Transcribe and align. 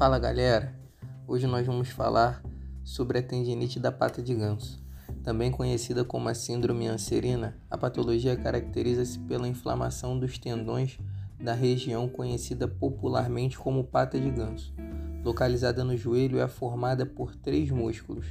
Fala 0.00 0.18
galera, 0.18 0.74
hoje 1.28 1.46
nós 1.46 1.66
vamos 1.66 1.90
falar 1.90 2.42
sobre 2.82 3.18
a 3.18 3.22
tendinite 3.22 3.78
da 3.78 3.92
pata 3.92 4.22
de 4.22 4.34
ganso. 4.34 4.82
Também 5.22 5.50
conhecida 5.50 6.06
como 6.06 6.26
a 6.30 6.34
síndrome 6.34 6.86
anserina, 6.86 7.54
a 7.70 7.76
patologia 7.76 8.34
caracteriza-se 8.34 9.18
pela 9.18 9.46
inflamação 9.46 10.18
dos 10.18 10.38
tendões 10.38 10.98
da 11.38 11.52
região 11.52 12.08
conhecida 12.08 12.66
popularmente 12.66 13.58
como 13.58 13.84
pata 13.84 14.18
de 14.18 14.30
ganso. 14.30 14.72
Localizada 15.22 15.84
no 15.84 15.94
joelho, 15.94 16.40
é 16.40 16.48
formada 16.48 17.04
por 17.04 17.36
três 17.36 17.70
músculos: 17.70 18.24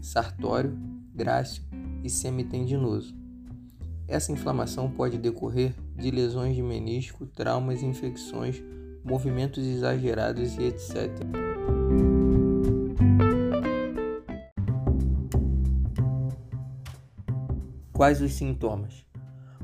sartório, 0.00 0.78
grácil 1.12 1.64
e 2.04 2.08
semitendinoso. 2.08 3.12
Essa 4.06 4.30
inflamação 4.30 4.88
pode 4.88 5.18
decorrer 5.18 5.74
de 5.96 6.12
lesões 6.12 6.54
de 6.54 6.62
menisco, 6.62 7.26
traumas, 7.26 7.82
infecções, 7.82 8.62
movimentos 9.04 9.64
exagerados 9.66 10.56
e 10.56 10.64
etc. 10.64 11.10
Quais 17.92 18.20
os 18.20 18.32
sintomas? 18.32 19.06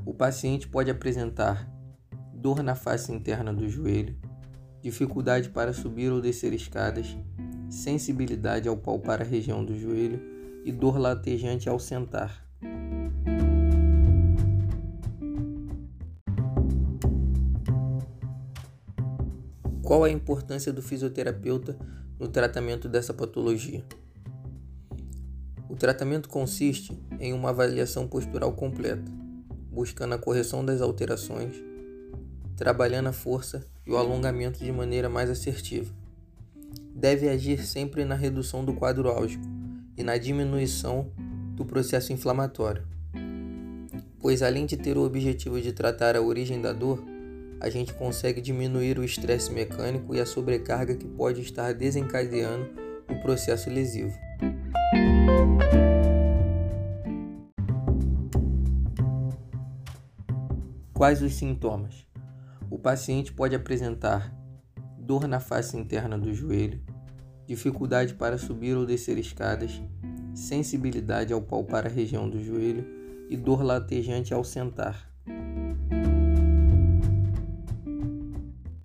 O 0.06 0.15
paciente 0.15 0.69
pode 0.69 0.91
apresentar 0.91 1.69
dor 2.32 2.62
na 2.62 2.74
face 2.74 3.12
interna 3.12 3.52
do 3.52 3.69
joelho, 3.69 4.16
dificuldade 4.80 5.48
para 5.48 5.73
subir 5.73 6.12
ou 6.12 6.20
descer 6.20 6.52
escadas, 6.52 7.16
sensibilidade 7.68 8.68
ao 8.68 8.77
palpar 8.77 9.20
a 9.20 9.24
região 9.24 9.65
do 9.65 9.77
joelho 9.77 10.20
e 10.65 10.73
dor 10.73 10.98
latejante 10.98 11.68
ao 11.68 11.79
sentar. 11.79 12.48
Qual 19.88 20.05
a 20.05 20.10
importância 20.10 20.70
do 20.70 20.83
fisioterapeuta 20.83 21.74
no 22.21 22.29
tratamento 22.29 22.90
dessa 22.90 23.15
patologia? 23.15 23.82
O 25.66 25.74
tratamento 25.74 26.29
consiste 26.29 26.93
em 27.18 27.32
uma 27.32 27.49
avaliação 27.49 28.07
postural 28.07 28.52
completa, 28.52 29.10
buscando 29.73 30.12
a 30.12 30.18
correção 30.18 30.62
das 30.62 30.82
alterações, 30.82 31.54
trabalhando 32.54 33.07
a 33.07 33.15
força 33.15 33.66
e 33.87 33.90
o 33.90 33.96
alongamento 33.96 34.62
de 34.62 34.71
maneira 34.71 35.09
mais 35.09 35.30
assertiva. 35.30 35.90
Deve 36.95 37.27
agir 37.27 37.65
sempre 37.65 38.05
na 38.05 38.15
redução 38.15 38.62
do 38.62 38.74
quadro 38.74 39.09
álgico 39.09 39.46
e 39.96 40.02
na 40.02 40.18
diminuição 40.18 41.10
do 41.55 41.65
processo 41.65 42.12
inflamatório, 42.12 42.87
pois 44.18 44.43
além 44.43 44.66
de 44.66 44.77
ter 44.77 44.99
o 44.99 45.02
objetivo 45.07 45.59
de 45.59 45.73
tratar 45.73 46.15
a 46.15 46.21
origem 46.21 46.60
da 46.60 46.74
dor, 46.74 47.02
a 47.60 47.68
gente 47.68 47.92
consegue 47.92 48.40
diminuir 48.40 48.98
o 48.98 49.04
estresse 49.04 49.52
mecânico 49.52 50.14
e 50.14 50.20
a 50.20 50.26
sobrecarga 50.26 50.95
que 50.95 51.06
pode 51.06 51.40
estar 51.40 51.73
desencadeando 51.74 52.70
o 53.09 53.20
processo 53.20 53.68
lesivo. 53.68 54.16
Quais 60.95 61.23
os 61.23 61.34
sintomas? 61.34 62.06
O 62.70 62.78
paciente 62.78 63.32
pode 63.32 63.54
apresentar 63.54 64.34
dor 64.98 65.26
na 65.26 65.41
face 65.41 65.76
interna 65.76 66.19
do 66.19 66.34
joelho, 66.34 66.81
dificuldade 67.47 68.15
para 68.15 68.37
subir 68.37 68.76
ou 68.76 68.84
descer 68.84 69.16
escadas, 69.16 69.81
sensibilidade 70.34 71.32
ao 71.32 71.41
palpar 71.41 71.87
a 71.87 71.88
região 71.88 72.28
do 72.28 72.43
joelho 72.43 72.84
e 73.31 73.37
dor 73.37 73.62
latejante 73.62 74.34
ao 74.34 74.44
sentar. 74.44 75.07